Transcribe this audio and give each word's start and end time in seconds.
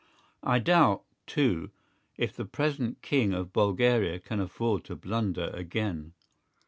I 0.41 0.57
doubt, 0.57 1.03
too, 1.27 1.69
if 2.17 2.35
the 2.35 2.43
present 2.45 3.03
King 3.03 3.33
of 3.35 3.53
Bulgaria 3.53 4.17
can 4.19 4.39
afford 4.39 4.83
to 4.85 4.95
blunder 4.95 5.51
again. 5.53 6.13